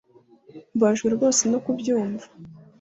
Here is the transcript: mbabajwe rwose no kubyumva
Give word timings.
mbabajwe 0.75 1.07
rwose 1.15 1.43
no 1.51 1.59
kubyumva 1.65 2.25